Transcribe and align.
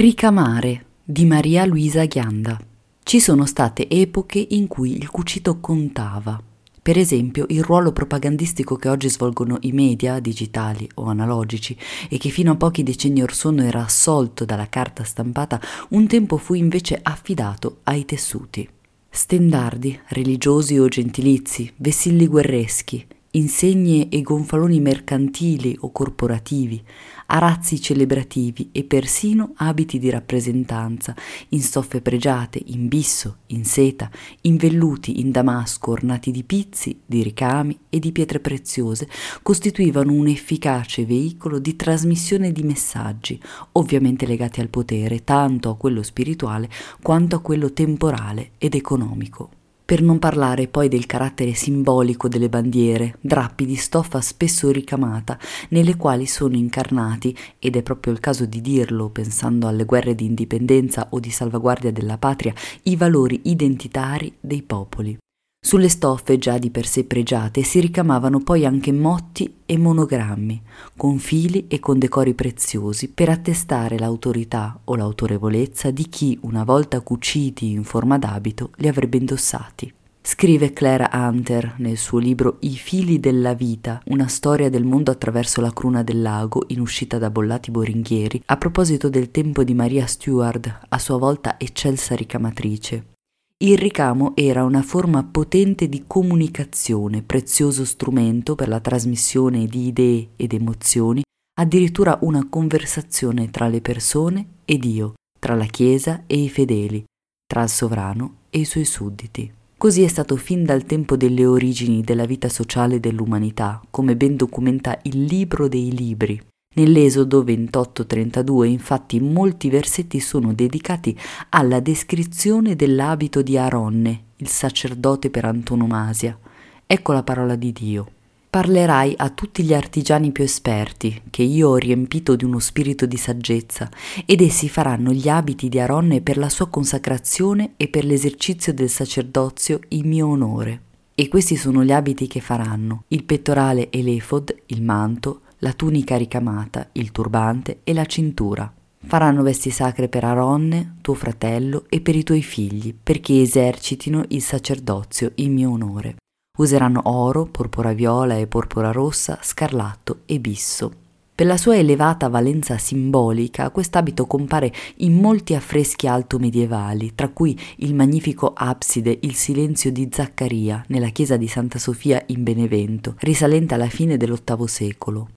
Ricamare 0.00 0.84
di 1.02 1.24
Maria 1.24 1.64
Luisa 1.64 2.04
Ghianda. 2.04 2.56
Ci 3.02 3.18
sono 3.18 3.46
state 3.46 3.88
epoche 3.88 4.38
in 4.50 4.68
cui 4.68 4.96
il 4.96 5.10
cucito 5.10 5.58
contava. 5.58 6.40
Per 6.80 6.96
esempio, 6.96 7.46
il 7.48 7.64
ruolo 7.64 7.90
propagandistico 7.90 8.76
che 8.76 8.88
oggi 8.88 9.10
svolgono 9.10 9.56
i 9.62 9.72
media, 9.72 10.20
digitali 10.20 10.88
o 10.94 11.06
analogici, 11.06 11.76
e 12.08 12.16
che 12.16 12.28
fino 12.28 12.52
a 12.52 12.54
pochi 12.54 12.84
decenni 12.84 13.22
or 13.22 13.34
sono 13.34 13.64
era 13.64 13.82
assolto 13.82 14.44
dalla 14.44 14.68
carta 14.68 15.02
stampata, 15.02 15.60
un 15.88 16.06
tempo 16.06 16.36
fu 16.36 16.54
invece 16.54 17.00
affidato 17.02 17.78
ai 17.82 18.04
tessuti. 18.04 18.68
Stendardi, 19.10 19.98
religiosi 20.10 20.78
o 20.78 20.86
gentilizi, 20.86 21.72
vessilli 21.74 22.28
guerreschi, 22.28 23.04
insegne 23.38 24.08
e 24.08 24.20
gonfaloni 24.20 24.80
mercantili 24.80 25.76
o 25.80 25.92
corporativi, 25.92 26.82
arazzi 27.26 27.80
celebrativi 27.80 28.70
e 28.72 28.82
persino 28.84 29.52
abiti 29.56 29.98
di 29.98 30.10
rappresentanza, 30.10 31.14
in 31.50 31.62
stoffe 31.62 32.00
pregiate, 32.00 32.60
in 32.66 32.88
bisso, 32.88 33.38
in 33.46 33.64
seta, 33.64 34.10
in 34.42 34.56
velluti, 34.56 35.20
in 35.20 35.30
damasco, 35.30 35.92
ornati 35.92 36.30
di 36.32 36.42
pizzi, 36.42 37.00
di 37.04 37.22
ricami 37.22 37.78
e 37.88 38.00
di 38.00 38.10
pietre 38.12 38.40
preziose, 38.40 39.08
costituivano 39.42 40.12
un 40.12 40.26
efficace 40.26 41.06
veicolo 41.06 41.58
di 41.58 41.76
trasmissione 41.76 42.50
di 42.50 42.62
messaggi, 42.64 43.40
ovviamente 43.72 44.26
legati 44.26 44.60
al 44.60 44.68
potere, 44.68 45.22
tanto 45.22 45.70
a 45.70 45.76
quello 45.76 46.02
spirituale 46.02 46.68
quanto 47.00 47.36
a 47.36 47.40
quello 47.40 47.72
temporale 47.72 48.50
ed 48.58 48.74
economico 48.74 49.50
per 49.88 50.02
non 50.02 50.18
parlare 50.18 50.68
poi 50.68 50.88
del 50.88 51.06
carattere 51.06 51.54
simbolico 51.54 52.28
delle 52.28 52.50
bandiere, 52.50 53.16
drappi 53.22 53.64
di 53.64 53.74
stoffa 53.74 54.20
spesso 54.20 54.70
ricamata, 54.70 55.38
nelle 55.70 55.96
quali 55.96 56.26
sono 56.26 56.56
incarnati, 56.56 57.34
ed 57.58 57.74
è 57.74 57.80
proprio 57.80 58.12
il 58.12 58.20
caso 58.20 58.44
di 58.44 58.60
dirlo 58.60 59.08
pensando 59.08 59.66
alle 59.66 59.86
guerre 59.86 60.14
di 60.14 60.26
indipendenza 60.26 61.06
o 61.08 61.20
di 61.20 61.30
salvaguardia 61.30 61.90
della 61.90 62.18
patria, 62.18 62.52
i 62.82 62.96
valori 62.96 63.40
identitari 63.44 64.30
dei 64.38 64.60
popoli. 64.60 65.16
Sulle 65.60 65.88
stoffe 65.88 66.38
già 66.38 66.56
di 66.56 66.70
per 66.70 66.86
sé 66.86 67.04
pregiate 67.04 67.62
si 67.62 67.80
ricamavano 67.80 68.38
poi 68.38 68.64
anche 68.64 68.90
motti 68.90 69.56
e 69.66 69.76
monogrammi, 69.76 70.62
con 70.96 71.18
fili 71.18 71.66
e 71.68 71.78
con 71.78 71.98
decori 71.98 72.32
preziosi 72.32 73.08
per 73.08 73.28
attestare 73.28 73.98
l'autorità 73.98 74.80
o 74.84 74.96
l'autorevolezza 74.96 75.90
di 75.90 76.08
chi, 76.08 76.38
una 76.42 76.64
volta 76.64 77.00
cuciti 77.00 77.70
in 77.70 77.84
forma 77.84 78.16
d'abito, 78.16 78.70
li 78.76 78.88
avrebbe 78.88 79.18
indossati. 79.18 79.92
Scrive 80.22 80.72
Claire 80.72 81.10
Hunter 81.12 81.74
nel 81.78 81.96
suo 81.98 82.18
libro 82.18 82.56
I 82.60 82.76
fili 82.76 83.18
della 83.18 83.54
vita, 83.54 84.00
una 84.06 84.26
storia 84.28 84.70
del 84.70 84.84
mondo 84.84 85.10
attraverso 85.10 85.60
la 85.60 85.72
cruna 85.72 86.02
del 86.02 86.22
lago, 86.22 86.64
in 86.68 86.80
uscita 86.80 87.18
da 87.18 87.30
Bollati 87.30 87.70
Boringhieri, 87.70 88.42
a 88.46 88.56
proposito 88.56 89.08
del 89.08 89.30
tempo 89.30 89.64
di 89.64 89.74
Maria 89.74 90.06
Stuart, 90.06 90.86
a 90.88 90.98
sua 90.98 91.18
volta 91.18 91.58
eccelsa 91.58 92.14
ricamatrice. 92.14 93.16
Il 93.60 93.76
ricamo 93.76 94.36
era 94.36 94.62
una 94.62 94.82
forma 94.82 95.24
potente 95.24 95.88
di 95.88 96.04
comunicazione, 96.06 97.24
prezioso 97.24 97.84
strumento 97.84 98.54
per 98.54 98.68
la 98.68 98.78
trasmissione 98.78 99.66
di 99.66 99.88
idee 99.88 100.28
ed 100.36 100.52
emozioni, 100.52 101.22
addirittura 101.58 102.18
una 102.20 102.46
conversazione 102.48 103.50
tra 103.50 103.66
le 103.66 103.80
persone 103.80 104.46
e 104.64 104.78
Dio, 104.78 105.14
tra 105.40 105.56
la 105.56 105.64
Chiesa 105.64 106.22
e 106.28 106.40
i 106.40 106.48
fedeli, 106.48 107.04
tra 107.44 107.64
il 107.64 107.68
sovrano 107.68 108.42
e 108.50 108.60
i 108.60 108.64
suoi 108.64 108.84
sudditi. 108.84 109.52
Così 109.76 110.02
è 110.02 110.08
stato 110.08 110.36
fin 110.36 110.62
dal 110.62 110.84
tempo 110.84 111.16
delle 111.16 111.44
origini 111.44 112.02
della 112.02 112.26
vita 112.26 112.48
sociale 112.48 113.00
dell'umanità, 113.00 113.82
come 113.90 114.14
ben 114.14 114.36
documenta 114.36 114.96
il 115.02 115.24
libro 115.24 115.66
dei 115.66 115.90
libri, 115.90 116.40
Nell'Esodo 116.78 117.42
28-32 117.42 118.66
infatti 118.66 119.18
molti 119.18 119.68
versetti 119.68 120.20
sono 120.20 120.52
dedicati 120.52 121.18
alla 121.48 121.80
descrizione 121.80 122.76
dell'abito 122.76 123.42
di 123.42 123.58
Aronne, 123.58 124.26
il 124.36 124.46
sacerdote 124.46 125.28
per 125.28 125.44
antonomasia. 125.44 126.38
Ecco 126.86 127.12
la 127.12 127.24
parola 127.24 127.56
di 127.56 127.72
Dio. 127.72 128.06
Parlerai 128.48 129.14
a 129.16 129.28
tutti 129.30 129.64
gli 129.64 129.74
artigiani 129.74 130.30
più 130.30 130.44
esperti, 130.44 131.20
che 131.30 131.42
io 131.42 131.70
ho 131.70 131.76
riempito 131.76 132.36
di 132.36 132.44
uno 132.44 132.60
spirito 132.60 133.06
di 133.06 133.16
saggezza, 133.16 133.90
ed 134.24 134.40
essi 134.40 134.68
faranno 134.68 135.10
gli 135.10 135.28
abiti 135.28 135.68
di 135.68 135.80
Aronne 135.80 136.20
per 136.20 136.38
la 136.38 136.48
sua 136.48 136.68
consacrazione 136.68 137.72
e 137.76 137.88
per 137.88 138.04
l'esercizio 138.04 138.72
del 138.72 138.88
sacerdozio 138.88 139.80
in 139.88 140.06
mio 140.06 140.28
onore. 140.28 140.82
E 141.16 141.26
questi 141.26 141.56
sono 141.56 141.82
gli 141.82 141.90
abiti 141.90 142.28
che 142.28 142.40
faranno, 142.40 143.02
il 143.08 143.24
pettorale 143.24 143.90
e 143.90 144.00
l'efod, 144.00 144.54
il 144.66 144.80
manto, 144.80 145.40
la 145.58 145.72
tunica 145.72 146.16
ricamata, 146.16 146.88
il 146.92 147.10
turbante 147.10 147.80
e 147.84 147.92
la 147.92 148.04
cintura. 148.06 148.72
Faranno 149.00 149.42
vesti 149.42 149.70
sacre 149.70 150.08
per 150.08 150.24
Aronne, 150.24 150.96
tuo 151.00 151.14
fratello, 151.14 151.84
e 151.88 152.00
per 152.00 152.16
i 152.16 152.22
tuoi 152.22 152.42
figli, 152.42 152.94
perché 153.00 153.40
esercitino 153.40 154.24
il 154.28 154.42
sacerdozio 154.42 155.32
in 155.36 155.52
mio 155.54 155.70
onore. 155.70 156.16
Useranno 156.58 157.02
oro, 157.04 157.46
porpora 157.46 157.92
viola 157.92 158.36
e 158.36 158.46
porpora 158.46 158.90
rossa, 158.90 159.38
scarlatto 159.40 160.20
e 160.26 160.40
bisso. 160.40 160.92
Per 161.38 161.46
la 161.46 161.56
sua 161.56 161.76
elevata 161.76 162.26
valenza 162.26 162.78
simbolica, 162.78 163.70
quest'abito 163.70 164.26
compare 164.26 164.72
in 164.96 165.14
molti 165.14 165.54
affreschi 165.54 166.08
alto 166.08 166.40
medievali, 166.40 167.14
tra 167.14 167.28
cui 167.28 167.56
il 167.76 167.94
magnifico 167.94 168.52
abside 168.56 169.18
Il 169.20 169.34
silenzio 169.36 169.92
di 169.92 170.08
Zaccaria 170.10 170.84
nella 170.88 171.10
chiesa 171.10 171.36
di 171.36 171.46
Santa 171.46 171.78
Sofia 171.78 172.20
in 172.26 172.42
Benevento, 172.42 173.14
risalente 173.20 173.74
alla 173.74 173.88
fine 173.88 174.16
dell'VIII 174.16 174.66
secolo. 174.66 175.28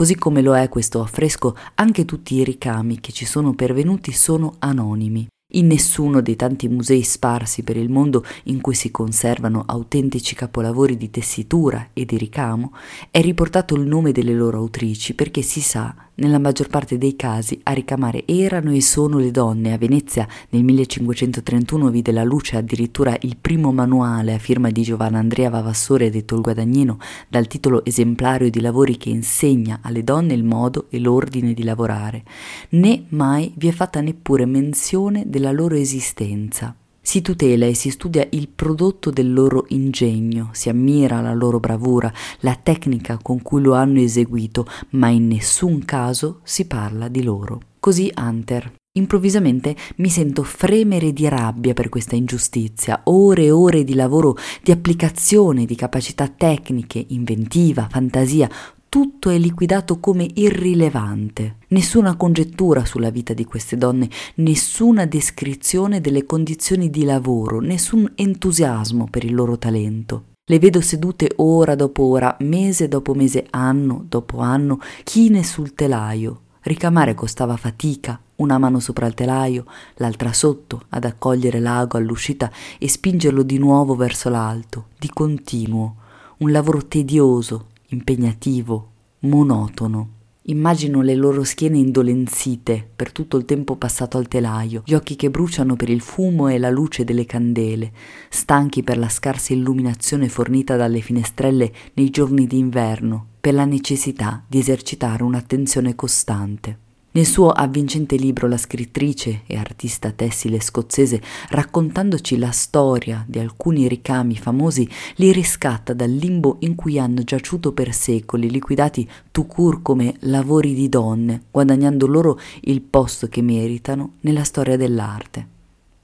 Così 0.00 0.14
come 0.14 0.40
lo 0.40 0.56
è 0.56 0.66
questo 0.70 1.02
affresco, 1.02 1.54
anche 1.74 2.06
tutti 2.06 2.36
i 2.36 2.42
ricami 2.42 3.00
che 3.00 3.12
ci 3.12 3.26
sono 3.26 3.52
pervenuti 3.52 4.12
sono 4.12 4.54
anonimi. 4.60 5.28
In 5.54 5.66
nessuno 5.66 6.20
dei 6.20 6.36
tanti 6.36 6.68
musei 6.68 7.02
sparsi 7.02 7.62
per 7.62 7.76
il 7.76 7.90
mondo 7.90 8.24
in 8.44 8.60
cui 8.60 8.74
si 8.74 8.90
conservano 8.90 9.64
autentici 9.66 10.34
capolavori 10.34 10.96
di 10.96 11.10
tessitura 11.10 11.88
e 11.92 12.04
di 12.04 12.16
ricamo 12.16 12.72
è 13.10 13.20
riportato 13.20 13.74
il 13.74 13.86
nome 13.86 14.12
delle 14.12 14.32
loro 14.32 14.58
autrici 14.58 15.14
perché 15.14 15.42
si 15.42 15.60
sa 15.60 15.94
nella 16.20 16.38
maggior 16.38 16.68
parte 16.68 16.98
dei 16.98 17.16
casi 17.16 17.58
a 17.62 17.72
ricamare 17.72 18.24
erano 18.26 18.72
e 18.72 18.82
sono 18.82 19.18
le 19.18 19.30
donne. 19.30 19.72
A 19.72 19.78
Venezia 19.78 20.28
nel 20.50 20.62
1531 20.64 21.88
vide 21.88 22.12
la 22.12 22.24
luce 22.24 22.58
addirittura 22.58 23.16
il 23.20 23.38
primo 23.40 23.72
manuale 23.72 24.34
a 24.34 24.38
firma 24.38 24.70
di 24.70 24.82
Giovanna 24.82 25.18
Andrea 25.18 25.48
Vavassore 25.48 26.10
detto 26.10 26.34
il 26.34 26.42
Guadagnino 26.42 26.98
dal 27.26 27.46
titolo 27.46 27.82
esemplario 27.86 28.50
di 28.50 28.60
lavori 28.60 28.98
che 28.98 29.08
insegna 29.08 29.78
alle 29.82 30.04
donne 30.04 30.34
il 30.34 30.44
modo 30.44 30.86
e 30.90 30.98
l'ordine 30.98 31.54
di 31.54 31.64
lavorare. 31.64 32.22
Né 32.70 33.04
mai 33.08 33.52
vi 33.56 33.68
è 33.68 33.72
fatta 33.72 34.02
neppure 34.02 34.44
menzione 34.44 35.24
della 35.40 35.52
loro 35.52 35.74
esistenza. 35.74 36.76
Si 37.00 37.22
tutela 37.22 37.64
e 37.64 37.74
si 37.74 37.88
studia 37.88 38.26
il 38.32 38.48
prodotto 38.48 39.10
del 39.10 39.32
loro 39.32 39.64
ingegno, 39.68 40.50
si 40.52 40.68
ammira 40.68 41.22
la 41.22 41.32
loro 41.32 41.58
bravura, 41.58 42.12
la 42.40 42.54
tecnica 42.62 43.18
con 43.20 43.40
cui 43.40 43.62
lo 43.62 43.72
hanno 43.72 44.00
eseguito, 44.00 44.66
ma 44.90 45.08
in 45.08 45.26
nessun 45.26 45.82
caso 45.86 46.40
si 46.42 46.66
parla 46.66 47.08
di 47.08 47.22
loro. 47.22 47.60
Così 47.80 48.12
Hunter. 48.14 48.74
Improvvisamente 48.92 49.74
mi 49.96 50.10
sento 50.10 50.42
fremere 50.42 51.12
di 51.12 51.26
rabbia 51.28 51.72
per 51.72 51.88
questa 51.88 52.16
ingiustizia, 52.16 53.02
ore 53.04 53.44
e 53.44 53.50
ore 53.50 53.82
di 53.82 53.94
lavoro, 53.94 54.36
di 54.62 54.72
applicazione, 54.72 55.64
di 55.64 55.76
capacità 55.76 56.28
tecniche, 56.28 57.02
inventiva, 57.08 57.88
fantasia, 57.88 58.50
tutto 58.90 59.30
è 59.30 59.38
liquidato 59.38 60.00
come 60.00 60.28
irrilevante. 60.34 61.58
Nessuna 61.68 62.16
congettura 62.16 62.84
sulla 62.84 63.10
vita 63.10 63.32
di 63.32 63.44
queste 63.44 63.76
donne, 63.76 64.10
nessuna 64.34 65.06
descrizione 65.06 66.00
delle 66.00 66.26
condizioni 66.26 66.90
di 66.90 67.04
lavoro, 67.04 67.60
nessun 67.60 68.10
entusiasmo 68.16 69.06
per 69.08 69.24
il 69.24 69.32
loro 69.32 69.56
talento. 69.58 70.24
Le 70.44 70.58
vedo 70.58 70.80
sedute 70.80 71.30
ora 71.36 71.76
dopo 71.76 72.02
ora, 72.02 72.36
mese 72.40 72.88
dopo 72.88 73.14
mese, 73.14 73.46
anno 73.50 74.04
dopo 74.08 74.40
anno, 74.40 74.80
chine 75.04 75.44
sul 75.44 75.72
telaio. 75.74 76.40
Ricamare 76.62 77.14
costava 77.14 77.56
fatica, 77.56 78.20
una 78.36 78.58
mano 78.58 78.80
sopra 78.80 79.06
il 79.06 79.14
telaio, 79.14 79.66
l'altra 79.98 80.32
sotto, 80.32 80.86
ad 80.88 81.04
accogliere 81.04 81.60
l'ago 81.60 81.96
all'uscita 81.96 82.50
e 82.76 82.88
spingerlo 82.88 83.44
di 83.44 83.58
nuovo 83.58 83.94
verso 83.94 84.28
l'alto, 84.28 84.86
di 84.98 85.08
continuo. 85.08 85.94
Un 86.38 86.50
lavoro 86.50 86.84
tedioso, 86.86 87.66
impegnativo, 87.90 88.92
monotono. 89.20 90.18
Immagino 90.44 91.02
le 91.02 91.14
loro 91.14 91.44
schiene 91.44 91.78
indolenzite 91.78 92.88
per 92.96 93.12
tutto 93.12 93.36
il 93.36 93.44
tempo 93.44 93.76
passato 93.76 94.16
al 94.16 94.26
telaio, 94.26 94.82
gli 94.86 94.94
occhi 94.94 95.14
che 95.14 95.30
bruciano 95.30 95.76
per 95.76 95.90
il 95.90 96.00
fumo 96.00 96.48
e 96.48 96.58
la 96.58 96.70
luce 96.70 97.04
delle 97.04 97.26
candele, 97.26 97.92
stanchi 98.28 98.82
per 98.82 98.98
la 98.98 99.08
scarsa 99.08 99.52
illuminazione 99.52 100.28
fornita 100.28 100.76
dalle 100.76 101.00
finestrelle 101.00 101.72
nei 101.94 102.10
giorni 102.10 102.46
d'inverno, 102.46 103.26
per 103.40 103.54
la 103.54 103.64
necessità 103.64 104.42
di 104.48 104.58
esercitare 104.58 105.22
un'attenzione 105.22 105.94
costante. 105.94 106.88
Nel 107.12 107.26
suo 107.26 107.50
avvincente 107.50 108.14
libro 108.14 108.46
la 108.46 108.56
scrittrice 108.56 109.42
e 109.46 109.56
artista 109.56 110.12
tessile 110.12 110.60
scozzese, 110.60 111.20
raccontandoci 111.48 112.38
la 112.38 112.52
storia 112.52 113.24
di 113.26 113.40
alcuni 113.40 113.88
ricami 113.88 114.36
famosi, 114.36 114.88
li 115.16 115.32
riscatta 115.32 115.92
dal 115.92 116.08
limbo 116.08 116.58
in 116.60 116.76
cui 116.76 117.00
hanno 117.00 117.24
giaciuto 117.24 117.72
per 117.72 117.92
secoli, 117.92 118.48
liquidati 118.48 119.10
tout 119.32 119.48
court 119.48 119.82
come 119.82 120.14
lavori 120.20 120.72
di 120.72 120.88
donne, 120.88 121.46
guadagnando 121.50 122.06
loro 122.06 122.38
il 122.60 122.80
posto 122.80 123.26
che 123.26 123.42
meritano 123.42 124.12
nella 124.20 124.44
storia 124.44 124.76
dell'arte. 124.76 125.48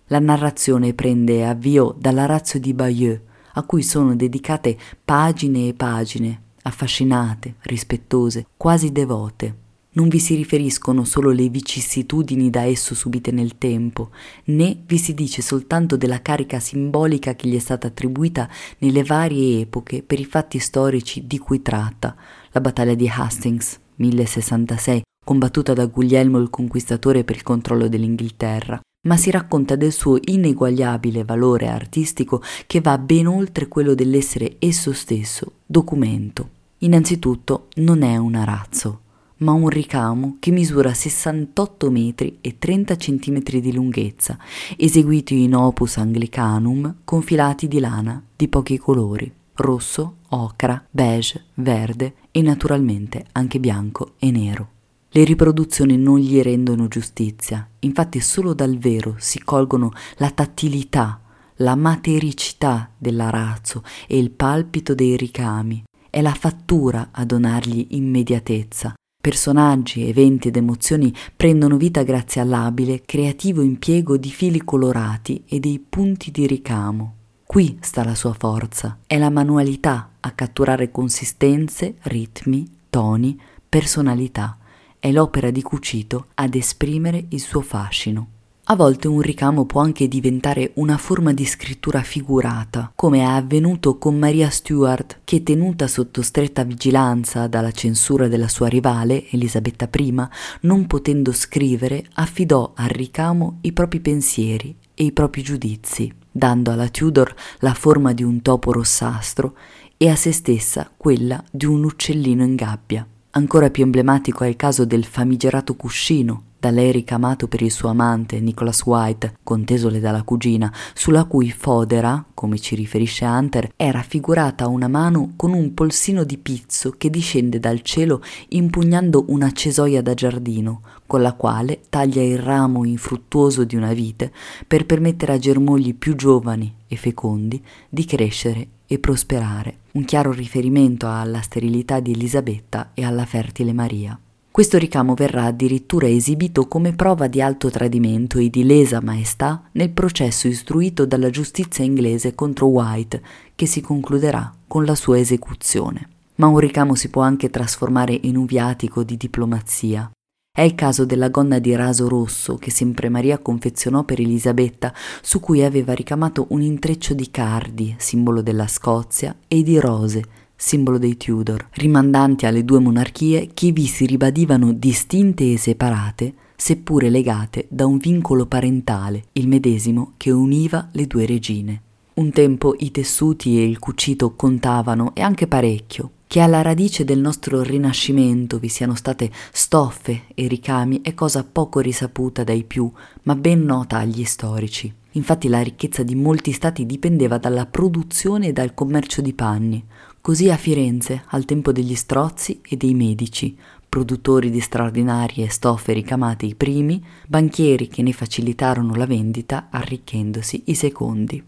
La 0.08 0.18
narrazione 0.18 0.92
prende 0.92 1.46
avvio 1.46 1.94
dalla 1.96 2.26
razza 2.26 2.58
di 2.58 2.74
Bayeux, 2.74 3.20
a 3.52 3.62
cui 3.62 3.84
sono 3.84 4.16
dedicate 4.16 4.76
pagine 5.04 5.68
e 5.68 5.74
pagine, 5.74 6.42
affascinate, 6.62 7.54
rispettose, 7.60 8.46
quasi 8.56 8.90
devote 8.90 9.65
non 9.96 10.08
vi 10.08 10.18
si 10.18 10.34
riferiscono 10.34 11.04
solo 11.04 11.30
le 11.30 11.48
vicissitudini 11.48 12.50
da 12.50 12.62
esso 12.62 12.94
subite 12.94 13.30
nel 13.30 13.58
tempo, 13.58 14.10
né 14.44 14.76
vi 14.86 14.98
si 14.98 15.14
dice 15.14 15.42
soltanto 15.42 15.96
della 15.96 16.22
carica 16.22 16.60
simbolica 16.60 17.34
che 17.34 17.48
gli 17.48 17.56
è 17.56 17.60
stata 17.60 17.88
attribuita 17.88 18.48
nelle 18.78 19.02
varie 19.02 19.60
epoche 19.60 20.02
per 20.02 20.20
i 20.20 20.24
fatti 20.24 20.58
storici 20.58 21.26
di 21.26 21.38
cui 21.38 21.62
tratta, 21.62 22.14
la 22.52 22.60
battaglia 22.60 22.94
di 22.94 23.08
Hastings, 23.08 23.78
1066, 23.96 25.02
combattuta 25.24 25.72
da 25.72 25.86
Guglielmo 25.86 26.38
il 26.38 26.50
Conquistatore 26.50 27.24
per 27.24 27.36
il 27.36 27.42
controllo 27.42 27.88
dell'Inghilterra, 27.88 28.78
ma 29.06 29.16
si 29.16 29.30
racconta 29.30 29.76
del 29.76 29.92
suo 29.92 30.18
ineguagliabile 30.20 31.24
valore 31.24 31.68
artistico 31.68 32.42
che 32.66 32.80
va 32.80 32.98
ben 32.98 33.26
oltre 33.26 33.68
quello 33.68 33.94
dell'essere 33.94 34.56
esso 34.58 34.92
stesso 34.92 35.52
documento. 35.64 36.50
Innanzitutto 36.78 37.68
non 37.76 38.02
è 38.02 38.16
un 38.16 38.34
arazzo, 38.34 39.00
ma 39.38 39.52
un 39.52 39.68
ricamo 39.68 40.36
che 40.40 40.50
misura 40.50 40.94
68 40.94 41.90
metri 41.90 42.38
e 42.40 42.56
30 42.58 42.96
centimetri 42.96 43.60
di 43.60 43.72
lunghezza, 43.72 44.38
eseguito 44.76 45.34
in 45.34 45.54
opus 45.54 45.98
anglicanum 45.98 46.96
con 47.04 47.22
filati 47.22 47.68
di 47.68 47.80
lana 47.80 48.22
di 48.34 48.48
pochi 48.48 48.78
colori, 48.78 49.30
rosso, 49.54 50.16
ocra, 50.28 50.82
beige, 50.90 51.44
verde 51.54 52.14
e 52.30 52.42
naturalmente 52.42 53.26
anche 53.32 53.60
bianco 53.60 54.12
e 54.18 54.30
nero. 54.30 54.70
Le 55.10 55.24
riproduzioni 55.24 55.96
non 55.96 56.18
gli 56.18 56.40
rendono 56.42 56.88
giustizia, 56.88 57.66
infatti 57.80 58.20
solo 58.20 58.52
dal 58.52 58.76
vero 58.76 59.14
si 59.18 59.42
colgono 59.42 59.92
la 60.16 60.30
tattilità, 60.30 61.20
la 61.56 61.74
matericità 61.74 62.90
dell'arazzo 62.98 63.82
e 64.06 64.18
il 64.18 64.30
palpito 64.30 64.94
dei 64.94 65.16
ricami. 65.16 65.84
È 66.10 66.20
la 66.20 66.34
fattura 66.34 67.08
a 67.12 67.24
donargli 67.24 67.88
immediatezza, 67.90 68.94
Personaggi, 69.26 70.08
eventi 70.08 70.46
ed 70.46 70.56
emozioni 70.56 71.12
prendono 71.34 71.76
vita 71.76 72.04
grazie 72.04 72.40
all'abile, 72.40 73.02
creativo 73.04 73.60
impiego 73.60 74.16
di 74.16 74.30
fili 74.30 74.62
colorati 74.62 75.42
e 75.48 75.58
dei 75.58 75.80
punti 75.80 76.30
di 76.30 76.46
ricamo. 76.46 77.14
Qui 77.44 77.76
sta 77.80 78.04
la 78.04 78.14
sua 78.14 78.34
forza, 78.34 78.98
è 79.04 79.18
la 79.18 79.28
manualità 79.28 80.10
a 80.20 80.30
catturare 80.30 80.92
consistenze, 80.92 81.96
ritmi, 82.02 82.70
toni, 82.88 83.36
personalità, 83.68 84.58
è 85.00 85.10
l'opera 85.10 85.50
di 85.50 85.60
Cucito 85.60 86.26
ad 86.34 86.54
esprimere 86.54 87.24
il 87.30 87.40
suo 87.40 87.62
fascino. 87.62 88.28
A 88.68 88.74
volte 88.74 89.06
un 89.06 89.20
ricamo 89.20 89.64
può 89.64 89.80
anche 89.80 90.08
diventare 90.08 90.72
una 90.74 90.96
forma 90.96 91.32
di 91.32 91.44
scrittura 91.44 92.02
figurata, 92.02 92.90
come 92.96 93.20
è 93.20 93.22
avvenuto 93.22 93.96
con 93.96 94.18
Maria 94.18 94.50
Stuart, 94.50 95.20
che 95.22 95.44
tenuta 95.44 95.86
sotto 95.86 96.20
stretta 96.20 96.64
vigilanza 96.64 97.46
dalla 97.46 97.70
censura 97.70 98.26
della 98.26 98.48
sua 98.48 98.66
rivale, 98.66 99.30
Elisabetta 99.30 99.88
I, 99.96 100.14
non 100.62 100.88
potendo 100.88 101.30
scrivere, 101.30 102.06
affidò 102.14 102.72
al 102.74 102.88
ricamo 102.88 103.58
i 103.60 103.70
propri 103.70 104.00
pensieri 104.00 104.74
e 104.94 105.04
i 105.04 105.12
propri 105.12 105.42
giudizi, 105.42 106.12
dando 106.28 106.72
alla 106.72 106.88
Tudor 106.88 107.32
la 107.60 107.72
forma 107.72 108.12
di 108.12 108.24
un 108.24 108.42
topo 108.42 108.72
rossastro 108.72 109.56
e 109.96 110.08
a 110.08 110.16
se 110.16 110.32
stessa 110.32 110.90
quella 110.96 111.40
di 111.52 111.66
un 111.66 111.84
uccellino 111.84 112.42
in 112.42 112.56
gabbia. 112.56 113.06
Ancora 113.30 113.70
più 113.70 113.84
emblematico 113.84 114.42
è 114.42 114.48
il 114.48 114.56
caso 114.56 114.84
del 114.84 115.04
famigerato 115.04 115.76
cuscino, 115.76 116.45
da 116.66 116.72
lei 116.72 116.90
ricamato 116.90 117.46
per 117.46 117.62
il 117.62 117.70
suo 117.70 117.90
amante 117.90 118.40
Nicholas 118.40 118.82
White, 118.84 119.36
contesole 119.44 120.00
dalla 120.00 120.24
cugina, 120.24 120.72
sulla 120.94 121.24
cui 121.24 121.52
fodera, 121.52 122.24
come 122.34 122.58
ci 122.58 122.74
riferisce 122.74 123.24
Hunter, 123.24 123.70
è 123.76 123.88
raffigurata 123.92 124.66
una 124.66 124.88
mano 124.88 125.34
con 125.36 125.52
un 125.52 125.74
polsino 125.74 126.24
di 126.24 126.38
pizzo 126.38 126.94
che 126.98 127.08
discende 127.08 127.60
dal 127.60 127.82
cielo 127.82 128.20
impugnando 128.48 129.26
una 129.28 129.52
cesoia 129.52 130.02
da 130.02 130.14
giardino, 130.14 130.80
con 131.06 131.22
la 131.22 131.34
quale 131.34 131.82
taglia 131.88 132.22
il 132.22 132.38
ramo 132.38 132.84
infruttuoso 132.84 133.62
di 133.62 133.76
una 133.76 133.92
vite 133.92 134.32
per 134.66 134.86
permettere 134.86 135.34
a 135.34 135.38
germogli 135.38 135.94
più 135.94 136.16
giovani 136.16 136.74
e 136.88 136.96
fecondi 136.96 137.62
di 137.88 138.04
crescere 138.04 138.66
e 138.88 138.98
prosperare, 138.98 139.78
un 139.92 140.04
chiaro 140.04 140.32
riferimento 140.32 141.08
alla 141.08 141.42
sterilità 141.42 142.00
di 142.00 142.10
Elisabetta 142.10 142.90
e 142.92 143.04
alla 143.04 143.24
fertile 143.24 143.72
Maria. 143.72 144.18
Questo 144.56 144.78
ricamo 144.78 145.12
verrà 145.12 145.44
addirittura 145.44 146.08
esibito 146.08 146.66
come 146.66 146.94
prova 146.94 147.26
di 147.26 147.42
alto 147.42 147.68
tradimento 147.68 148.38
e 148.38 148.48
di 148.48 148.64
lesa 148.64 149.02
maestà 149.02 149.62
nel 149.72 149.90
processo 149.90 150.48
istruito 150.48 151.04
dalla 151.04 151.28
giustizia 151.28 151.84
inglese 151.84 152.34
contro 152.34 152.68
White, 152.68 153.22
che 153.54 153.66
si 153.66 153.82
concluderà 153.82 154.50
con 154.66 154.86
la 154.86 154.94
sua 154.94 155.18
esecuzione. 155.18 156.08
Ma 156.36 156.46
un 156.46 156.56
ricamo 156.58 156.94
si 156.94 157.10
può 157.10 157.20
anche 157.20 157.50
trasformare 157.50 158.18
in 158.22 158.38
un 158.38 158.46
viatico 158.46 159.02
di 159.02 159.18
diplomazia. 159.18 160.10
È 160.50 160.62
il 160.62 160.74
caso 160.74 161.04
della 161.04 161.28
gonna 161.28 161.58
di 161.58 161.74
raso 161.74 162.08
rosso 162.08 162.56
che 162.56 162.70
sempre 162.70 163.10
Maria 163.10 163.36
confezionò 163.36 164.04
per 164.04 164.20
Elisabetta, 164.20 164.94
su 165.20 165.38
cui 165.38 165.64
aveva 165.64 165.92
ricamato 165.92 166.46
un 166.48 166.62
intreccio 166.62 167.12
di 167.12 167.30
cardi, 167.30 167.94
simbolo 167.98 168.40
della 168.40 168.68
Scozia, 168.68 169.36
e 169.48 169.62
di 169.62 169.78
rose, 169.78 170.24
simbolo 170.56 170.98
dei 170.98 171.16
Tudor, 171.16 171.68
rimandanti 171.72 172.46
alle 172.46 172.64
due 172.64 172.80
monarchie 172.80 173.50
che 173.52 173.70
vi 173.70 173.86
si 173.86 174.06
ribadivano 174.06 174.72
distinte 174.72 175.52
e 175.52 175.58
separate, 175.58 176.34
seppure 176.56 177.10
legate 177.10 177.66
da 177.68 177.86
un 177.86 177.98
vincolo 177.98 178.46
parentale, 178.46 179.24
il 179.32 179.46
medesimo 179.46 180.14
che 180.16 180.30
univa 180.30 180.88
le 180.92 181.06
due 181.06 181.26
regine. 181.26 181.82
Un 182.14 182.30
tempo 182.32 182.74
i 182.78 182.90
tessuti 182.90 183.58
e 183.58 183.64
il 183.64 183.78
cucito 183.78 184.34
contavano 184.34 185.14
e 185.14 185.20
anche 185.20 185.46
parecchio. 185.46 186.12
Che 186.26 186.40
alla 186.40 186.62
radice 186.62 187.04
del 187.04 187.20
nostro 187.20 187.62
rinascimento 187.62 188.58
vi 188.58 188.68
siano 188.68 188.96
state 188.96 189.30
stoffe 189.52 190.22
e 190.34 190.48
ricami 190.48 191.00
è 191.02 191.14
cosa 191.14 191.44
poco 191.44 191.78
risaputa 191.78 192.42
dai 192.42 192.64
più, 192.64 192.90
ma 193.24 193.36
ben 193.36 193.62
nota 193.62 193.98
agli 193.98 194.24
storici. 194.24 194.92
Infatti 195.12 195.48
la 195.48 195.60
ricchezza 195.60 196.02
di 196.02 196.14
molti 196.14 196.52
stati 196.52 196.84
dipendeva 196.84 197.38
dalla 197.38 197.66
produzione 197.66 198.48
e 198.48 198.52
dal 198.52 198.74
commercio 198.74 199.20
di 199.20 199.34
panni, 199.34 199.84
Così 200.26 200.50
a 200.50 200.56
Firenze, 200.56 201.22
al 201.28 201.44
tempo 201.44 201.70
degli 201.70 201.94
strozzi 201.94 202.60
e 202.68 202.76
dei 202.76 202.94
medici, 202.94 203.56
produttori 203.88 204.50
di 204.50 204.58
straordinarie 204.58 205.48
stoffe 205.48 205.92
ricamate 205.92 206.46
i 206.46 206.56
primi, 206.56 207.00
banchieri 207.28 207.86
che 207.86 208.02
ne 208.02 208.12
facilitarono 208.12 208.96
la 208.96 209.06
vendita 209.06 209.68
arricchendosi 209.70 210.64
i 210.66 210.74
secondi. 210.74 211.40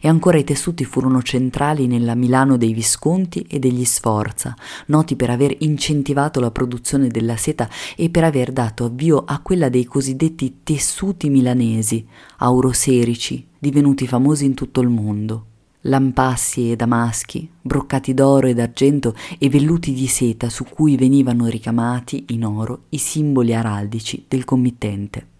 E 0.00 0.08
ancora 0.08 0.38
i 0.38 0.44
tessuti 0.44 0.86
furono 0.86 1.20
centrali 1.20 1.86
nella 1.86 2.14
Milano 2.14 2.56
dei 2.56 2.72
Visconti 2.72 3.44
e 3.46 3.58
degli 3.58 3.84
Sforza, 3.84 4.56
noti 4.86 5.14
per 5.14 5.28
aver 5.28 5.54
incentivato 5.58 6.40
la 6.40 6.50
produzione 6.50 7.08
della 7.08 7.36
seta 7.36 7.68
e 7.96 8.08
per 8.08 8.24
aver 8.24 8.50
dato 8.50 8.86
avvio 8.86 9.24
a 9.26 9.40
quella 9.40 9.68
dei 9.68 9.84
cosiddetti 9.84 10.60
tessuti 10.62 11.28
milanesi, 11.28 12.06
auroserici, 12.38 13.46
divenuti 13.58 14.06
famosi 14.06 14.46
in 14.46 14.54
tutto 14.54 14.80
il 14.80 14.88
mondo 14.88 15.48
lampassi 15.86 16.70
e 16.70 16.76
damaschi, 16.76 17.48
broccati 17.60 18.14
d'oro 18.14 18.46
e 18.46 18.54
d'argento 18.54 19.14
e 19.38 19.48
velluti 19.48 19.92
di 19.92 20.06
seta 20.06 20.48
su 20.48 20.64
cui 20.64 20.96
venivano 20.96 21.46
ricamati 21.46 22.26
in 22.28 22.44
oro 22.44 22.84
i 22.90 22.98
simboli 22.98 23.54
araldici 23.54 24.24
del 24.28 24.44
committente. 24.44 25.34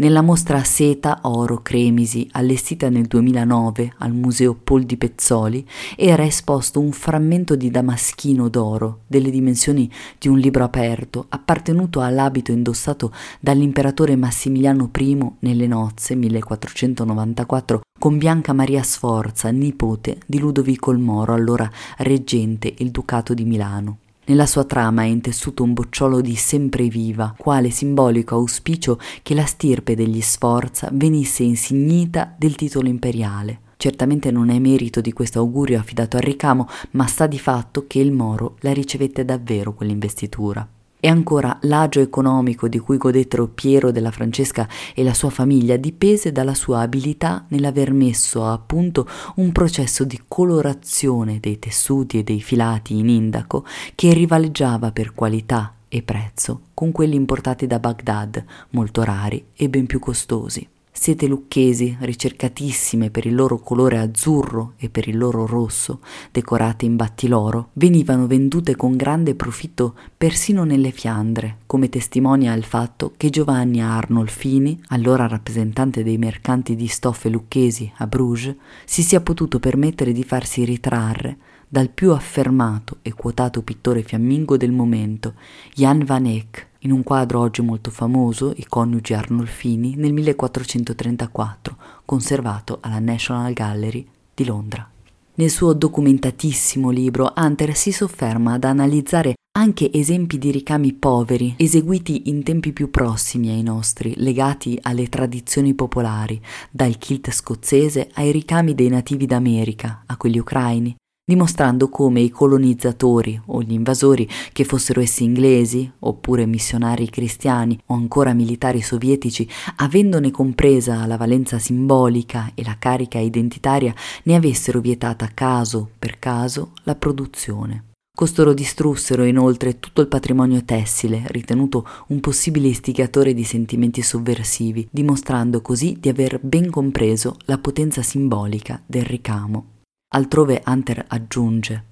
Nella 0.00 0.22
mostra 0.22 0.62
Seta 0.62 1.18
Oro 1.22 1.60
Cremisi, 1.60 2.28
allestita 2.30 2.88
nel 2.88 3.06
2009 3.06 3.94
al 3.98 4.12
Museo 4.12 4.54
Pol 4.54 4.84
di 4.84 4.96
Pezzoli, 4.96 5.66
era 5.96 6.24
esposto 6.24 6.78
un 6.78 6.92
frammento 6.92 7.56
di 7.56 7.68
damaschino 7.68 8.48
d'oro 8.48 9.00
delle 9.08 9.28
dimensioni 9.28 9.90
di 10.16 10.28
un 10.28 10.38
libro 10.38 10.62
aperto, 10.62 11.26
appartenuto 11.28 12.00
all'abito 12.00 12.52
indossato 12.52 13.12
dall'imperatore 13.40 14.14
Massimiliano 14.14 14.88
I 14.96 15.18
nelle 15.40 15.66
nozze 15.66 16.14
1494 16.14 17.80
con 17.98 18.18
Bianca 18.18 18.52
Maria 18.52 18.84
Sforza, 18.84 19.50
nipote 19.50 20.20
di 20.26 20.38
Ludovico 20.38 20.92
il 20.92 20.98
Moro, 20.98 21.34
allora 21.34 21.68
reggente 21.96 22.72
il 22.78 22.92
Ducato 22.92 23.34
di 23.34 23.44
Milano. 23.44 23.98
Nella 24.28 24.44
sua 24.44 24.64
trama 24.64 25.04
è 25.04 25.06
intessuto 25.06 25.62
un 25.62 25.72
bocciolo 25.72 26.20
di 26.20 26.36
sempreviva, 26.36 27.34
quale 27.34 27.70
simbolico 27.70 28.34
auspicio 28.34 28.98
che 29.22 29.32
la 29.32 29.46
stirpe 29.46 29.94
degli 29.94 30.20
Sforza 30.20 30.90
venisse 30.92 31.44
insignita 31.44 32.34
del 32.36 32.54
titolo 32.54 32.88
imperiale. 32.88 33.60
Certamente 33.78 34.30
non 34.30 34.50
è 34.50 34.58
merito 34.58 35.00
di 35.00 35.14
questo 35.14 35.38
augurio 35.38 35.78
affidato 35.78 36.18
al 36.18 36.24
ricamo, 36.24 36.68
ma 36.90 37.06
sta 37.06 37.26
di 37.26 37.38
fatto 37.38 37.86
che 37.86 38.00
il 38.00 38.12
Moro 38.12 38.56
la 38.60 38.74
ricevette 38.74 39.24
davvero 39.24 39.72
quell'investitura. 39.72 40.68
E 41.00 41.06
ancora 41.06 41.56
l'agio 41.62 42.00
economico 42.00 42.66
di 42.66 42.80
cui 42.80 42.96
godettero 42.96 43.46
Piero 43.46 43.92
della 43.92 44.10
Francesca 44.10 44.68
e 44.94 45.04
la 45.04 45.14
sua 45.14 45.30
famiglia 45.30 45.76
dipese 45.76 46.32
dalla 46.32 46.54
sua 46.54 46.80
abilità 46.80 47.44
nell'aver 47.48 47.92
messo 47.92 48.44
a 48.44 48.58
punto 48.58 49.08
un 49.36 49.52
processo 49.52 50.02
di 50.04 50.20
colorazione 50.26 51.38
dei 51.38 51.60
tessuti 51.60 52.18
e 52.18 52.24
dei 52.24 52.40
filati 52.40 52.98
in 52.98 53.08
indaco 53.08 53.64
che 53.94 54.12
rivaleggiava 54.12 54.90
per 54.90 55.14
qualità 55.14 55.74
e 55.88 56.02
prezzo 56.02 56.60
con 56.74 56.90
quelli 56.92 57.14
importati 57.14 57.66
da 57.66 57.78
Baghdad, 57.78 58.44
molto 58.70 59.02
rari 59.04 59.46
e 59.54 59.68
ben 59.68 59.86
più 59.86 60.00
costosi. 60.00 60.68
Sete 61.00 61.28
lucchesi, 61.28 61.96
ricercatissime 62.00 63.10
per 63.10 63.24
il 63.24 63.36
loro 63.36 63.60
colore 63.60 63.98
azzurro 63.98 64.72
e 64.78 64.88
per 64.88 65.06
il 65.06 65.16
loro 65.16 65.46
rosso, 65.46 66.00
decorate 66.32 66.86
in 66.86 66.96
battiloro, 66.96 67.68
venivano 67.74 68.26
vendute 68.26 68.74
con 68.74 68.96
grande 68.96 69.36
profitto 69.36 69.94
persino 70.18 70.64
nelle 70.64 70.90
Fiandre, 70.90 71.58
come 71.66 71.88
testimonia 71.88 72.52
il 72.52 72.64
fatto 72.64 73.12
che 73.16 73.30
Giovanni 73.30 73.80
Arnolfini, 73.80 74.80
allora 74.88 75.28
rappresentante 75.28 76.02
dei 76.02 76.18
mercanti 76.18 76.74
di 76.74 76.88
stoffe 76.88 77.28
lucchesi 77.28 77.90
a 77.98 78.06
Bruges, 78.08 78.56
si 78.84 79.04
sia 79.04 79.20
potuto 79.20 79.60
permettere 79.60 80.10
di 80.10 80.24
farsi 80.24 80.64
ritrarre 80.64 81.36
dal 81.68 81.90
più 81.90 82.10
affermato 82.10 82.96
e 83.02 83.12
quotato 83.12 83.62
pittore 83.62 84.02
fiammingo 84.02 84.56
del 84.56 84.72
momento, 84.72 85.34
Jan 85.74 86.04
van 86.04 86.26
Eyck, 86.26 86.66
in 86.88 86.94
un 86.94 87.02
quadro 87.02 87.40
oggi 87.40 87.60
molto 87.60 87.90
famoso, 87.90 88.54
I 88.56 88.64
coniugi 88.66 89.12
Arnolfini, 89.12 89.94
nel 89.96 90.14
1434, 90.14 91.76
conservato 92.06 92.78
alla 92.80 92.98
National 92.98 93.52
Gallery 93.52 94.06
di 94.34 94.46
Londra. 94.46 94.88
Nel 95.34 95.50
suo 95.50 95.74
documentatissimo 95.74 96.88
libro, 96.88 97.34
Hunter 97.36 97.76
si 97.76 97.92
sofferma 97.92 98.54
ad 98.54 98.64
analizzare 98.64 99.34
anche 99.58 99.92
esempi 99.92 100.38
di 100.38 100.50
ricami 100.50 100.94
poveri, 100.94 101.54
eseguiti 101.58 102.30
in 102.30 102.42
tempi 102.42 102.72
più 102.72 102.90
prossimi 102.90 103.50
ai 103.50 103.62
nostri, 103.62 104.14
legati 104.16 104.78
alle 104.80 105.10
tradizioni 105.10 105.74
popolari, 105.74 106.40
dal 106.70 106.96
kilt 106.96 107.30
scozzese 107.30 108.08
ai 108.14 108.32
ricami 108.32 108.74
dei 108.74 108.88
nativi 108.88 109.26
d'America, 109.26 110.04
a 110.06 110.16
quelli 110.16 110.38
ucraini, 110.38 110.96
dimostrando 111.28 111.90
come 111.90 112.22
i 112.22 112.30
colonizzatori 112.30 113.38
o 113.48 113.60
gli 113.60 113.72
invasori, 113.72 114.26
che 114.50 114.64
fossero 114.64 115.02
essi 115.02 115.24
inglesi, 115.24 115.92
oppure 115.98 116.46
missionari 116.46 117.10
cristiani 117.10 117.78
o 117.88 117.94
ancora 117.94 118.32
militari 118.32 118.80
sovietici, 118.80 119.46
avendone 119.76 120.30
compresa 120.30 121.04
la 121.04 121.18
valenza 121.18 121.58
simbolica 121.58 122.52
e 122.54 122.64
la 122.64 122.76
carica 122.78 123.18
identitaria, 123.18 123.92
ne 124.22 124.34
avessero 124.34 124.80
vietata 124.80 125.28
caso 125.34 125.90
per 125.98 126.18
caso 126.18 126.70
la 126.84 126.94
produzione. 126.94 127.84
Costoro 128.16 128.54
distrussero 128.54 129.22
inoltre 129.24 129.78
tutto 129.78 130.00
il 130.00 130.08
patrimonio 130.08 130.64
tessile, 130.64 131.24
ritenuto 131.26 131.86
un 132.06 132.20
possibile 132.20 132.68
istigatore 132.68 133.34
di 133.34 133.44
sentimenti 133.44 134.00
sovversivi, 134.00 134.88
dimostrando 134.90 135.60
così 135.60 135.98
di 136.00 136.08
aver 136.08 136.40
ben 136.42 136.70
compreso 136.70 137.36
la 137.44 137.58
potenza 137.58 138.02
simbolica 138.02 138.82
del 138.86 139.04
ricamo. 139.04 139.76
Altrove 140.10 140.62
Hunter 140.64 141.04
aggiunge 141.06 141.84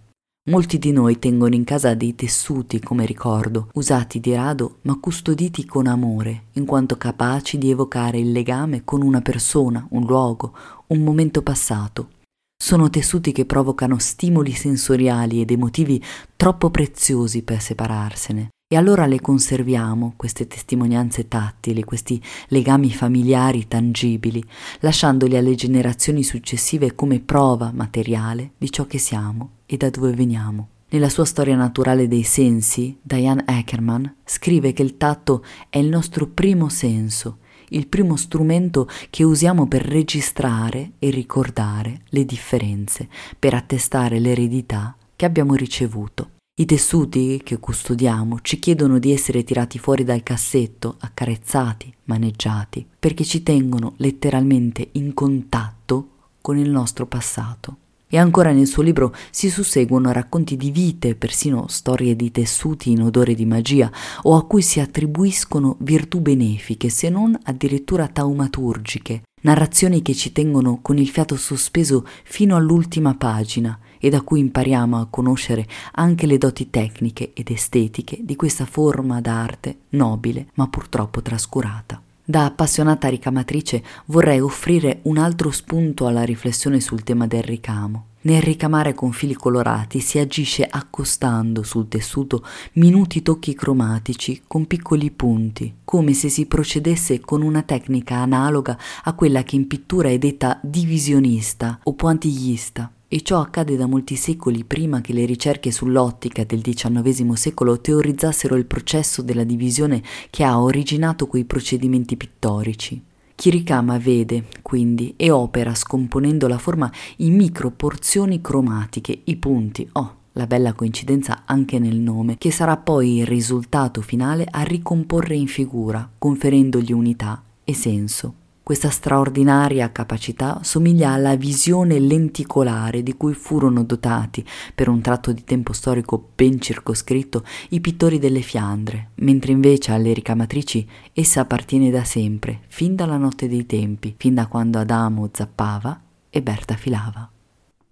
Molti 0.49 0.79
di 0.79 0.91
noi 0.91 1.19
tengono 1.19 1.55
in 1.55 1.65
casa 1.65 1.93
dei 1.93 2.15
tessuti 2.15 2.81
come 2.81 3.05
ricordo, 3.05 3.69
usati 3.75 4.21
di 4.21 4.33
rado 4.35 4.79
ma 4.83 4.99
custoditi 4.99 5.67
con 5.67 5.87
amore, 5.87 6.45
in 6.53 6.65
quanto 6.65 6.97
capaci 6.97 7.59
di 7.59 7.69
evocare 7.69 8.19
il 8.19 8.33
legame 8.33 8.85
con 8.85 9.03
una 9.03 9.21
persona, 9.21 9.87
un 9.91 10.07
luogo, 10.07 10.57
un 10.87 11.01
momento 11.01 11.43
passato. 11.43 12.09
Sono 12.57 12.89
tessuti 12.89 13.33
che 13.33 13.45
provocano 13.45 13.99
stimoli 13.99 14.53
sensoriali 14.53 15.43
ed 15.43 15.51
emotivi 15.51 16.03
troppo 16.37 16.71
preziosi 16.71 17.43
per 17.43 17.61
separarsene. 17.61 18.49
E 18.69 18.75
allora 18.75 19.07
le 19.07 19.21
conserviamo, 19.21 20.15
queste 20.17 20.49
testimonianze 20.49 21.29
tattili, 21.29 21.85
questi 21.85 22.21
legami 22.49 22.91
familiari 22.93 23.69
tangibili, 23.69 24.43
lasciandoli 24.81 25.37
alle 25.37 25.55
generazioni 25.55 26.25
successive 26.25 26.97
come 26.97 27.21
prova 27.21 27.71
materiale 27.73 28.55
di 28.59 28.69
ciò 28.73 28.85
che 28.87 28.99
siamo 28.99 29.59
e 29.67 29.77
da 29.77 29.89
dove 29.89 30.11
veniamo. 30.15 30.71
Nella 30.89 31.09
sua 31.09 31.25
storia 31.25 31.55
naturale 31.55 32.09
dei 32.09 32.25
sensi, 32.25 32.99
Diane 33.01 33.45
Ackerman 33.47 34.17
scrive 34.25 34.73
che 34.73 34.83
il 34.83 34.97
tatto 34.97 35.45
è 35.71 35.79
il 35.79 35.87
nostro 35.87 36.27
primo 36.27 36.69
senso, 36.69 37.39
il 37.69 37.87
primo 37.87 38.17
strumento 38.17 38.89
che 39.11 39.23
usiamo 39.23 39.69
per 39.69 39.83
registrare 39.83 40.95
e 40.99 41.11
ricordare 41.11 42.01
le 42.09 42.25
differenze, 42.25 43.09
per 43.39 43.55
attestare 43.55 44.19
l'eredità 44.19 44.97
che 45.15 45.25
abbiamo 45.25 45.55
ricevuto. 45.55 46.31
I 46.59 46.65
tessuti 46.65 47.43
che 47.45 47.59
custodiamo 47.59 48.39
ci 48.41 48.59
chiedono 48.59 48.99
di 48.99 49.13
essere 49.13 49.45
tirati 49.45 49.79
fuori 49.79 50.05
dal 50.05 50.23
cassetto, 50.23 50.97
accarezzati, 51.01 51.93
maneggiati, 52.05 52.87
perché 52.99 53.25
ci 53.25 53.43
tengono 53.43 53.93
letteralmente 53.99 54.89
in 54.93 55.13
contatto 55.13 56.09
con 56.41 56.57
il 56.57 56.71
nostro 56.71 57.05
passato. 57.05 57.77
E 58.09 58.17
ancora 58.17 58.53
nel 58.53 58.67
suo 58.67 58.83
libro 58.83 59.15
si 59.31 59.51
susseguono 59.51 60.11
racconti 60.13 60.57
di 60.57 60.71
vite, 60.71 61.15
persino 61.15 61.67
storie 61.69 62.17
di 62.17 62.31
tessuti 62.31 62.91
in 62.91 63.03
odore 63.03 63.35
di 63.35 63.45
magia, 63.45 63.93
o 64.23 64.35
a 64.35 64.47
cui 64.47 64.63
si 64.63 64.81
attribuiscono 64.81 65.77
virtù 65.81 66.21
benefiche, 66.21 66.89
se 66.89 67.11
non 67.11 67.39
addirittura 67.43 68.09
taumaturgiche, 68.09 69.25
narrazioni 69.43 70.01
che 70.01 70.15
ci 70.15 70.33
tengono 70.33 70.79
con 70.81 70.97
il 70.97 71.11
fiato 71.11 71.37
sospeso 71.37 72.07
fino 72.25 72.57
all'ultima 72.57 73.15
pagina, 73.15 73.79
e 73.99 74.09
da 74.11 74.23
cui 74.23 74.41
impariamo 74.41 75.01
a 75.01 75.07
conoscere 75.09 75.67
anche 75.93 76.27
le 76.27 76.39
doti 76.39 76.71
tecniche 76.71 77.33
ed 77.35 77.51
estetiche 77.51 78.19
di 78.21 78.37
questa 78.37 78.65
forma 78.65 79.21
d'arte 79.21 79.77
nobile 79.91 80.49
ma 80.55 80.69
purtroppo 80.69 81.23
trascurata. 81.23 82.01
Da 82.29 82.45
appassionata 82.45 83.07
ricamatrice 83.07 83.85
vorrei 84.07 84.41
offrire 84.41 84.99
un 85.03 85.17
altro 85.17 85.53
spunto 85.53 86.09
alla 86.09 86.25
riflessione 86.25 86.81
sul 86.81 87.05
tema 87.05 87.29
del 87.29 87.45
ricamo. 87.45 88.07
Nel 88.23 88.43
ricamare 88.43 88.95
con 88.95 89.13
fili 89.13 89.35
colorati 89.35 90.01
si 90.01 90.19
agisce 90.19 90.67
accostando 90.69 91.63
sul 91.63 91.87
tessuto 91.87 92.45
minuti 92.73 93.23
tocchi 93.23 93.55
cromatici 93.55 94.43
con 94.49 94.67
piccoli 94.67 95.13
punti, 95.13 95.73
come 95.85 96.15
se 96.15 96.29
si 96.29 96.47
procedesse 96.47 97.21
con 97.21 97.43
una 97.43 97.63
tecnica 97.63 98.17
analoga 98.17 98.77
a 99.05 99.15
quella 99.15 99.45
che 99.45 99.55
in 99.55 99.69
pittura 99.69 100.09
è 100.09 100.19
detta 100.19 100.59
divisionista 100.61 101.79
o 101.85 101.95
pointiglista 101.95 102.91
e 103.09 103.23
ciò 103.23 103.41
accade 103.41 103.77
da 103.77 103.87
molti 103.87 104.17
secoli 104.17 104.65
prima 104.65 105.01
che 105.01 105.13
le 105.13 105.25
ricerche 105.25 105.71
sull'ottica 105.71 106.45
del 106.45 106.61
XIX 106.61 107.33
secolo 107.33 107.81
teorizzassero 107.81 108.57
il 108.57 108.67
processo 108.67 109.23
della 109.23 109.45
divisione 109.45 110.03
che 110.31 110.43
ha 110.45 110.61
originato 110.61 111.27
quei 111.27 111.45
procedimenti 111.45 112.17
pittorici. 112.17 113.03
Chi 113.35 113.51
ricama 113.51 113.99
vede, 113.99 114.47
quindi, 114.63 115.13
e 115.17 115.31
opera 115.31 115.75
scomponendo 115.75 116.49
la 116.49 116.59
forma 116.59 116.91
in 117.17 117.35
micro 117.37 117.71
porzioni 117.71 118.41
cromatiche, 118.41 119.21
i 119.25 119.37
punti, 119.37 119.87
oh, 119.93 120.15
la 120.33 120.47
bella 120.47 120.73
coincidenza 120.73 121.43
anche 121.45 121.79
nel 121.79 121.97
nome, 121.97 122.39
che 122.39 122.51
sarà 122.51 122.77
poi 122.77 123.19
il 123.19 123.27
risultato 123.27 124.01
finale 124.01 124.47
a 124.51 124.63
ricomporre 124.63 125.35
in 125.35 125.49
figura, 125.49 126.11
conferendogli 126.19 126.93
unità 126.93 127.43
e 127.63 127.75
senso. 127.75 128.35
Questa 128.67 128.91
straordinaria 128.91 129.93
capacità 129.93 130.59
somiglia 130.65 131.13
alla 131.13 131.37
visione 131.37 132.01
lenticolare 132.01 133.05
di 133.05 133.17
cui 133.17 133.33
furono 133.33 133.85
dotati, 133.85 134.45
per 134.75 134.89
un 134.89 135.01
tratto 135.01 135.31
di 135.31 135.45
tempo 135.45 135.73
storico 135.73 136.31
ben 136.35 136.61
circoscritto, 136.61 137.45
i 137.69 137.81
pittori 137.81 138.19
delle 138.19 138.41
Fiandre, 138.41 139.11
mentre 139.19 139.53
invece 139.53 139.93
alle 139.93 140.13
ricamatrici 140.13 140.85
essa 141.13 141.43
appartiene 141.43 141.93
da 141.93 142.03
sempre, 142.03 142.63
fin 142.67 142.97
dalla 142.97 143.19
notte 143.19 143.49
dei 143.49 143.67
tempi, 143.67 144.17
fin 144.19 144.35
da 144.35 144.49
quando 144.49 144.81
Adamo 144.81 145.31
zappava 145.33 146.03
e 146.29 146.43
Berta 146.43 146.75
filava. 146.75 147.31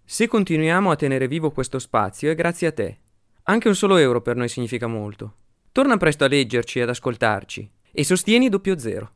Se 0.05 0.27
continuiamo 0.27 0.91
a 0.91 0.97
tenere 0.97 1.29
vivo 1.29 1.53
questo 1.53 1.79
spazio 1.79 2.33
è 2.33 2.35
grazie 2.35 2.67
a 2.67 2.73
te. 2.73 2.99
Anche 3.45 3.69
un 3.69 3.77
solo 3.77 3.97
euro 3.97 4.23
per 4.23 4.35
noi 4.35 4.49
significa 4.49 4.89
molto. 4.89 5.35
Torna 5.71 5.97
presto 5.99 6.25
a 6.25 6.27
leggerci 6.27 6.81
e 6.81 6.83
ad 6.83 6.89
ascoltarci 6.89 7.71
e 7.93 8.03
sostieni 8.03 8.49
doppio 8.49 8.77
zero. 8.77 9.11